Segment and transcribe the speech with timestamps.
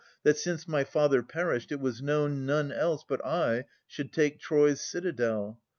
[0.23, 4.81] That, since my father perished, it was known None else but I should take Troy's
[4.81, 5.59] citadel.